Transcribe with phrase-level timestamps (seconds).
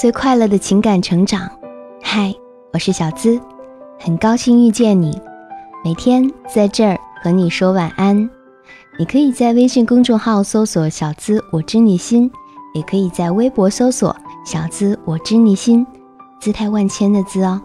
[0.00, 1.46] 最快乐的情感成长。
[2.02, 2.34] 嗨，
[2.72, 3.38] 我是小资，
[3.98, 5.20] 很高兴遇见你。
[5.84, 8.16] 每天在这儿和你说晚安。
[8.98, 12.32] 你可以在微信公众号搜索“小资我知你心”，
[12.72, 15.86] 也可以在微博搜索“小资我知你心”，
[16.40, 17.60] 姿态万千的“资”哦。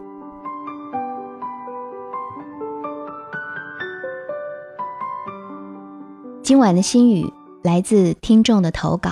[6.43, 7.31] 今晚的心语
[7.61, 9.11] 来自听众的投稿，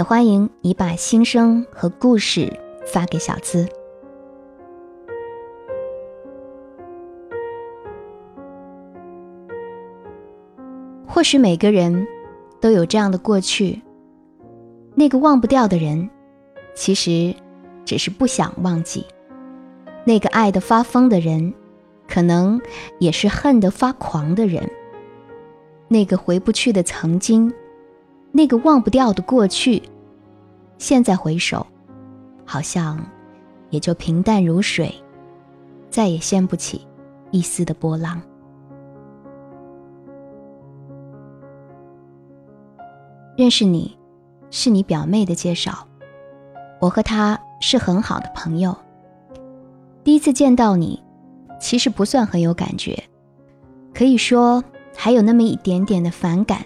[0.00, 2.50] 也欢迎你把心声和故事
[2.86, 3.68] 发给小资。
[11.06, 12.06] 或许每个人
[12.62, 13.82] 都有这样的过去，
[14.94, 16.08] 那个忘不掉的人，
[16.74, 17.34] 其实
[17.84, 19.02] 只是不想忘记；
[20.06, 21.52] 那个爱得发疯的人，
[22.08, 22.58] 可能
[22.98, 24.66] 也是恨得发狂的人。
[25.88, 27.52] 那个回不去的曾经，
[28.32, 29.82] 那个忘不掉的过去，
[30.78, 31.66] 现在回首，
[32.44, 32.98] 好像
[33.70, 34.94] 也就平淡如水，
[35.90, 36.86] 再也掀不起
[37.30, 38.20] 一丝的波浪。
[43.36, 43.96] 认识你，
[44.50, 45.86] 是你表妹的介绍，
[46.80, 48.76] 我和她是很好的朋友。
[50.04, 51.02] 第一次见到你，
[51.58, 53.02] 其实不算很有感觉，
[53.94, 54.62] 可以说。
[54.96, 56.62] 还有那么一点点的反感，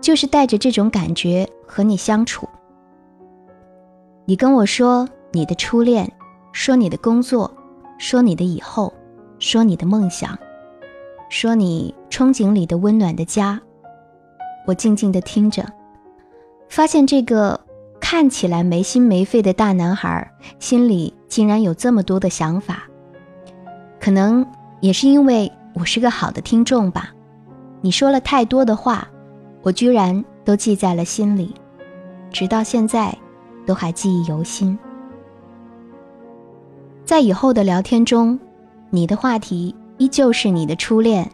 [0.00, 2.48] 就是带着这种感觉和你相处。
[4.24, 6.10] 你跟我说你的初恋，
[6.52, 7.50] 说你的工作，
[7.98, 8.92] 说你的以后，
[9.38, 10.38] 说你的梦想，
[11.28, 13.60] 说你憧憬里的温暖的家。
[14.66, 15.64] 我静静的听着，
[16.68, 17.58] 发现这个
[18.00, 22.82] 看起来没心没肺的大男孩心里竟然有这么多的想法。
[24.00, 24.46] 可能
[24.80, 25.50] 也是因为。
[25.74, 27.10] 我是个好的听众吧，
[27.82, 29.06] 你说了太多的话，
[29.62, 31.54] 我居然都记在了心里，
[32.30, 33.16] 直到现在
[33.66, 34.78] 都还记忆犹新。
[37.04, 38.38] 在以后的聊天中，
[38.90, 41.30] 你的话题依旧是你的初恋。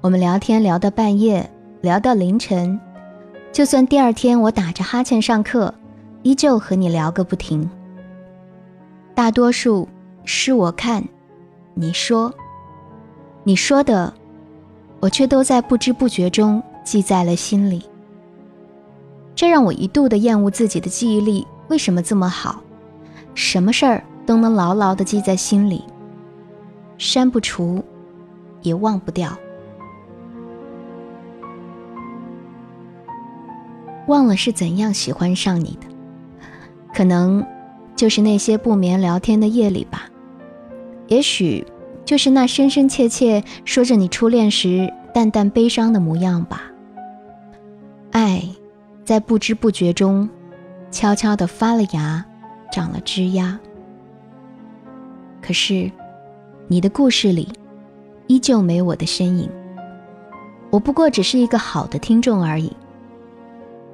[0.00, 2.78] 我们聊天聊到半夜，聊到凌晨，
[3.50, 5.74] 就算第二天我打着哈欠上课，
[6.22, 7.68] 依旧和你聊个不停。
[9.14, 9.88] 大多数
[10.24, 11.02] 是我看，
[11.74, 12.32] 你说。
[13.42, 14.12] 你说的，
[15.00, 17.82] 我却都在不知不觉中记在了心里。
[19.34, 22.62] 这让我一度的厌恶自己的记忆力为什么这么好，
[23.34, 25.84] 什么事儿都能牢牢的记在心里，
[26.96, 27.84] 删不除，
[28.62, 29.38] 也忘不掉。
[34.06, 35.86] 忘了是怎样喜欢上你的，
[36.94, 37.46] 可能
[37.94, 40.06] 就是那些不眠聊天的夜里吧，
[41.08, 41.66] 也许。
[42.04, 46.62] 就是那深深切切说着你初恋时淡淡悲伤的模样吧。
[48.10, 48.42] 爱，
[49.04, 50.28] 在不知不觉中，
[50.90, 52.24] 悄悄地发了芽，
[52.72, 53.58] 长了枝桠。
[55.40, 55.90] 可是，
[56.66, 57.48] 你的故事里，
[58.26, 59.48] 依旧没我的身影。
[60.70, 62.72] 我不过只是一个好的听众而已。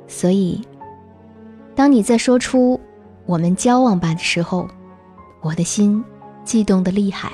[0.07, 0.61] 所以，
[1.75, 2.81] 当你在说出
[3.27, 4.69] “我们交往吧”的时候，
[5.41, 6.03] 我的心
[6.45, 7.33] 悸动的厉害。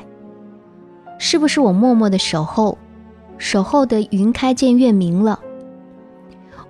[1.19, 2.77] 是不是我默默的守候，
[3.39, 5.39] 守候的云开见月明了？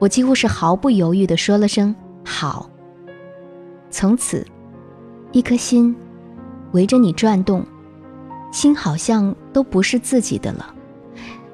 [0.00, 1.94] 我几乎是毫不犹豫的说了声
[2.24, 2.68] 好。
[3.90, 4.44] 从此，
[5.30, 5.94] 一颗心
[6.72, 7.64] 围着你转动，
[8.50, 10.74] 心好像都不是自己的了，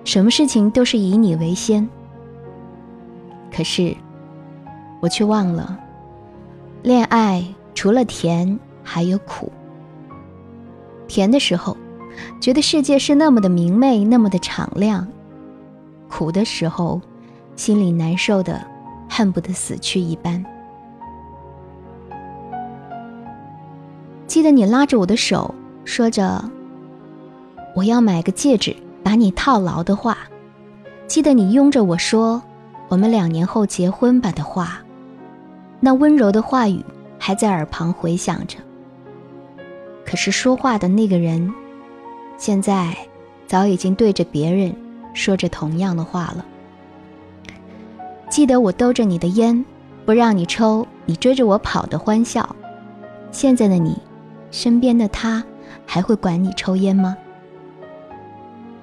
[0.05, 1.87] 什么事情都是以你为先。
[3.55, 3.95] 可是，
[5.01, 5.79] 我却忘了，
[6.83, 9.53] 恋爱除了甜还有苦。
[11.07, 11.77] 甜的时候。
[12.41, 15.07] 觉得世界是那么的明媚，那么的敞亮；
[16.09, 16.99] 苦的时候，
[17.57, 18.65] 心里难受的
[19.09, 20.45] 恨不得死去一般。
[24.27, 26.45] 记得你拉着我的手，说着
[27.75, 30.15] “我要买个戒指把你套牢”的话；
[31.07, 32.43] 记得你拥着我说
[32.89, 34.81] “我们两年后结婚吧”的话，
[35.81, 36.85] 那温柔的话语
[37.19, 38.59] 还在耳旁回响着。
[40.05, 41.53] 可是说话的那个人。
[42.39, 42.95] 现在，
[43.47, 44.77] 早已经对着别人
[45.15, 46.45] 说着同样的话了。
[48.29, 49.65] 记得我兜着你的烟，
[50.05, 52.55] 不让你抽，你追着我跑的欢笑。
[53.31, 53.97] 现在的你，
[54.51, 55.43] 身边的他，
[55.87, 57.17] 还会管你抽烟吗？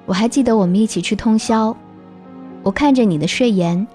[0.06, 1.76] 我还记得我们一起去通宵，
[2.62, 3.86] 我看着你的睡颜，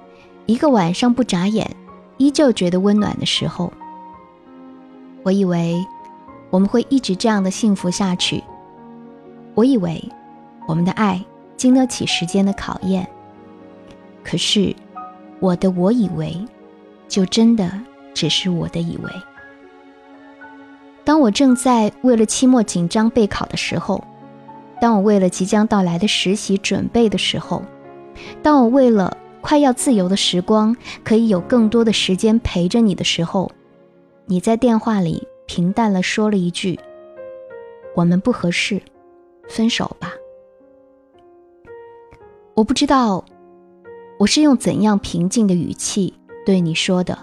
[0.45, 1.69] 一个晚上不眨眼，
[2.17, 3.71] 依旧觉得温暖的时候。
[5.23, 5.83] 我以为，
[6.49, 8.43] 我们会一直这样的幸福下去。
[9.55, 10.01] 我以为
[10.67, 11.23] 我们的爱
[11.57, 13.07] 经得起时间的考验，
[14.23, 14.73] 可是
[15.39, 16.35] 我的我以为，
[17.07, 17.71] 就真的
[18.13, 19.11] 只是我的以为。
[21.03, 24.03] 当我正在为了期末紧张备考的时候，
[24.79, 27.63] 当我为了即将到来的实习准备的时候，
[28.43, 33.51] 当我为了快要自由的时光可以有更多的时间陪着你的时候，
[34.25, 36.79] 你在电话里平淡了说了一句
[37.95, 38.81] ：“我们不合适，
[39.47, 40.13] 分手吧。”
[42.53, 43.23] 我不知道
[44.19, 46.13] 我是用怎样平静的语气
[46.45, 47.17] 对你说的，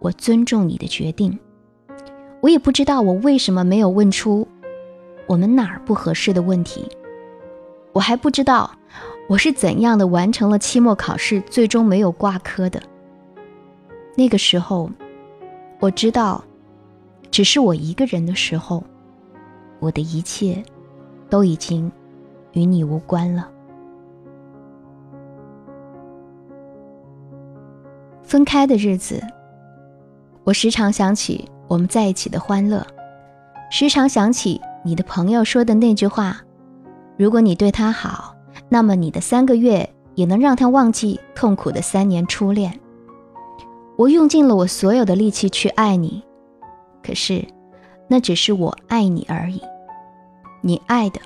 [0.00, 1.38] 我尊重你的决定。
[2.40, 4.46] 我也不知道我为什么没有问出
[5.28, 6.84] 我们哪儿不合适的问题，
[7.92, 8.68] 我还不知道
[9.28, 12.82] 我是怎样的完成了期末考试，最终没有挂科的。
[14.16, 14.90] 那个时候，
[15.78, 16.42] 我知道，
[17.30, 18.82] 只是我一个人的时候，
[19.78, 20.60] 我的一切
[21.30, 21.88] 都已经
[22.50, 23.48] 与你无关了。
[28.26, 29.22] 分开的日子，
[30.44, 31.48] 我时常想起。
[31.68, 32.86] 我们在一起的欢乐，
[33.72, 36.40] 时常想起你的朋友说的那句话
[37.18, 38.36] ：“如果你对他好，
[38.68, 42.78] 那么你的三个月也能让他忘记痛苦的三年初恋。”
[43.98, 46.22] 我用尽了我所有的力气去爱你，
[47.02, 47.44] 可是
[48.06, 49.60] 那只是我爱你而已。
[50.60, 51.20] 你爱的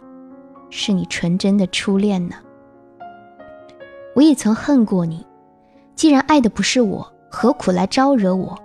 [0.70, 2.36] 是你纯真的初恋呢。
[4.14, 5.22] 我也曾恨过你，
[6.00, 8.58] 既然爱的不是我，何苦来招惹我，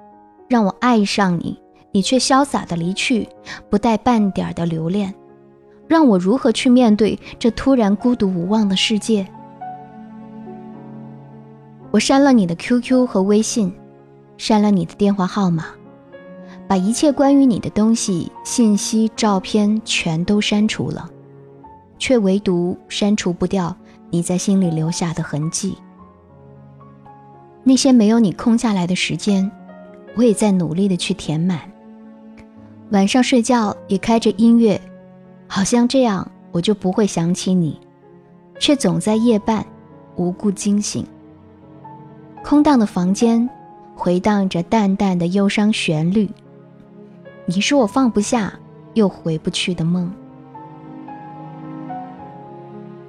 [0.48, 1.60] 让我爱上你？
[1.92, 3.28] 你却潇洒的离去，
[3.70, 5.14] 不带半点的留恋，
[5.86, 9.28] 让我如何去面对这突然孤独无望的世界？
[11.92, 13.70] 我删了你的 QQ 和微信，
[14.38, 15.66] 删了你的电话号码，
[16.70, 21.10] 把一切关于你的东西、信息、照片全都删除了，
[22.00, 23.76] 却唯独删除不掉
[24.10, 25.78] 你在心里留下的痕迹。
[27.68, 29.52] 那些没有你空下来的时间，
[30.16, 31.60] 我也在努力的去填满。
[32.92, 34.80] 晚上睡觉也开着音乐，
[35.48, 37.82] 好像这样我就不会想起你，
[38.60, 39.66] 却总在夜半
[40.16, 41.04] 无故惊醒。
[42.44, 43.50] 空荡的房间
[43.96, 46.30] 回荡着淡淡的忧伤旋律，
[47.48, 48.54] 你是我放不下
[48.94, 50.14] 又回不去的梦。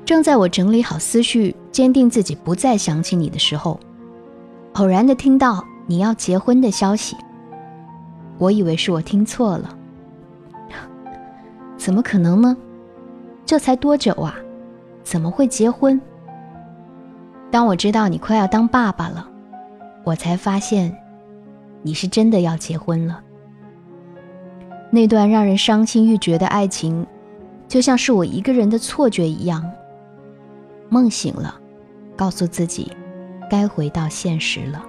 [0.06, 3.78] 正在我整理好思绪，坚定自己不再想起你的时候，
[4.78, 7.16] 偶然的听到你要结婚的消息。
[8.36, 9.74] 我以为是我听错了，
[11.78, 12.54] 怎么可能呢？
[13.46, 14.36] 这才多久啊？
[15.02, 15.98] 怎么会结婚？
[17.50, 19.26] 当我知道你快要当爸爸了，
[20.04, 20.94] 我才发现
[21.80, 23.22] 你是真的要结婚了。
[24.90, 27.06] 那段让人伤心欲绝的爱情，
[27.66, 29.64] 就像是我一个人的错觉一样。
[30.90, 31.58] 梦醒了，
[32.14, 32.92] 告诉自己，
[33.50, 34.84] 该回到现实了。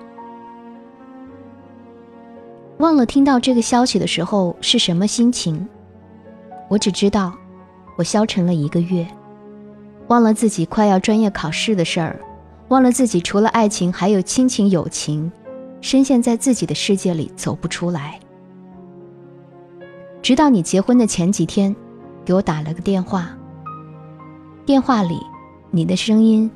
[2.78, 5.68] 忘了听到这个消息的时候是什么心情，
[6.68, 7.34] 我只知道，
[7.96, 9.08] 我消沉了一个月，
[10.10, 12.20] 忘了自己快要专业考试的事儿，
[12.68, 15.32] 忘了自己除了爱情还有亲情友情，
[15.82, 18.20] 深陷在自己的世界里走不出来。
[20.22, 21.76] 直到你结婚的前几天，
[22.24, 23.30] 给我打了个电话，
[24.66, 25.20] 电话里
[25.72, 26.52] 你的声音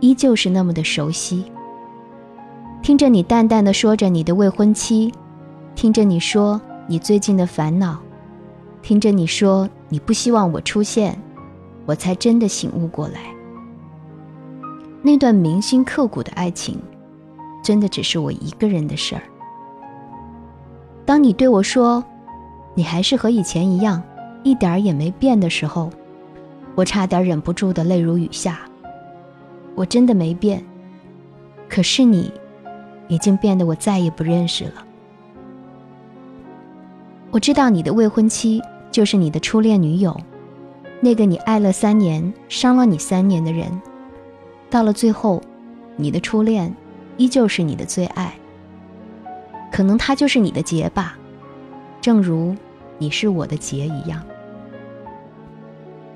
[0.00, 1.44] 依旧是那么的熟悉，
[2.82, 5.12] 听着你淡淡的说着你的未婚妻。
[5.74, 7.98] 听着你说你最近的烦恼，
[8.80, 11.18] 听着你说你不希望我出现，
[11.84, 13.20] 我才真的醒悟过来。
[15.02, 16.80] 那段铭心刻骨的爱情，
[17.62, 19.22] 真的只是我一个人的事儿。
[21.04, 22.02] 当你对我说，
[22.74, 24.02] 你还是和以前一样，
[24.42, 25.90] 一点儿也没变的时候，
[26.74, 28.60] 我差点忍不住的泪如雨下。
[29.76, 30.64] 我真的没变，
[31.68, 32.32] 可是你，
[33.06, 34.84] 已经变得我再也不认识了。
[37.30, 40.18] 我知道你的未婚妻就是你的初恋女友，
[41.00, 43.70] 那个你爱了三年、伤了你三年的人，
[44.70, 45.42] 到了最后，
[45.96, 46.74] 你的初恋
[47.18, 48.32] 依旧是你的最爱。
[49.70, 51.18] 可能他就是你的劫吧，
[52.00, 52.56] 正如
[52.96, 54.24] 你是我的劫一样。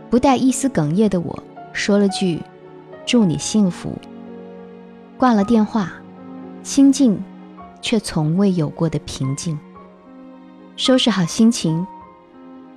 [0.09, 2.40] 不带一丝哽咽的我说了句
[3.07, 3.97] ：“祝你幸福。”
[5.19, 5.92] 挂了电话，
[6.62, 7.23] 心境
[7.83, 9.59] 却从未有过的平静。
[10.76, 11.87] 收拾好心情，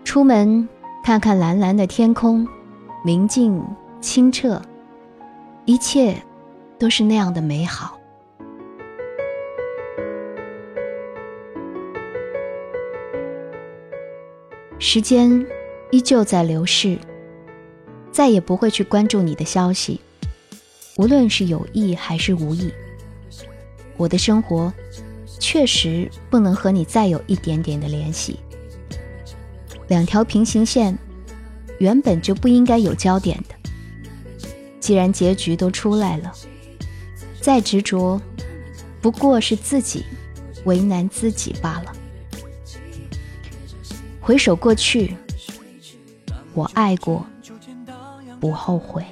[0.03, 0.67] 出门
[1.03, 2.45] 看看蓝蓝的天空，
[3.03, 3.63] 明净
[4.01, 4.61] 清澈，
[5.63, 6.21] 一切
[6.77, 7.97] 都是那样的美好。
[14.79, 15.45] 时间
[15.91, 16.97] 依旧在流逝，
[18.11, 20.01] 再也不会去关注你的消息，
[20.97, 22.73] 无论是有意还是无意。
[23.97, 24.73] 我的生活。
[25.39, 28.39] 确实不能和你再有一点点的联系，
[29.89, 30.97] 两条平行线
[31.79, 33.69] 原本就不应该有交点的。
[34.79, 36.31] 既然结局都出来了，
[37.41, 38.21] 再执着，
[39.01, 40.05] 不过是自己
[40.63, 41.91] 为难自己罢了。
[44.21, 45.17] 回首过去，
[46.53, 47.25] 我爱过，
[48.39, 49.03] 不后悔。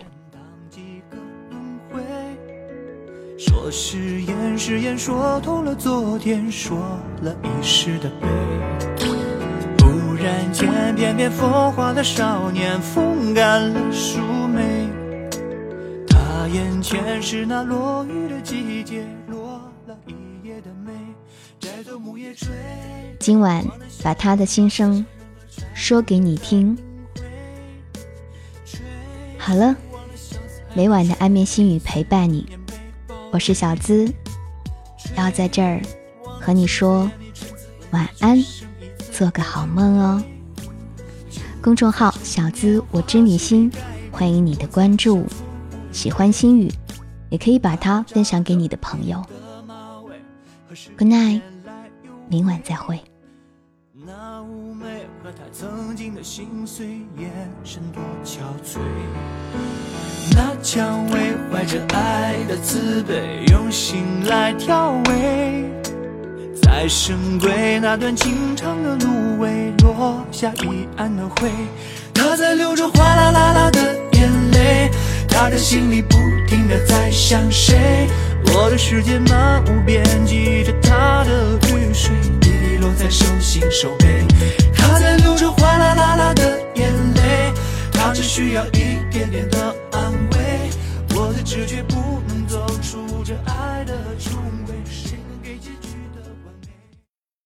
[3.71, 6.77] 誓言，誓言说痛了昨天，说
[7.21, 8.27] 了一世的悲。
[9.79, 14.19] 忽然间，翩翩风化的少年，风干了树
[14.53, 14.89] 眉。
[16.09, 20.91] 他眼前是那落雨的季节，落了一夜的梅。
[21.57, 22.49] 摘走木叶吹。
[23.19, 23.65] 今晚
[24.03, 25.05] 把他的心声
[25.73, 26.77] 说给你听。
[29.37, 29.73] 好了，
[30.73, 32.45] 每晚的安眠心语陪伴你。
[33.31, 34.13] 我是小资，
[35.15, 35.81] 要在这儿
[36.21, 37.09] 和你说
[37.91, 38.37] 晚安，
[39.11, 40.21] 做个好梦哦。
[41.61, 43.71] 公众号小资我知你心，
[44.11, 45.25] 欢迎你的关注。
[45.93, 46.69] 喜欢心语，
[47.29, 49.23] 也可以把它分享给你的朋友。
[50.97, 51.41] Good night，
[52.27, 52.99] 明晚再会。
[54.03, 56.87] 那妩媚和她曾经的心碎，
[57.19, 57.29] 眼
[57.63, 58.79] 神多憔悴。
[60.35, 65.69] 那蔷薇怀着爱的慈悲，用心来调味。
[66.63, 71.51] 在深闺那段情长的芦苇，落下一岸的灰。
[72.11, 74.89] 她在流着哗啦啦啦的眼泪，
[75.29, 76.15] 她的心里不
[76.47, 78.07] 停的在想谁。
[78.47, 82.11] 我的世界漫无边际着她的雨水，
[83.01, 84.23] 在手心手背，
[84.75, 87.51] 他在流着哗啦啦啦的眼泪，
[87.91, 90.69] 他只需要一点点的安慰。
[91.15, 94.37] 我的直觉不能走出这爱的触。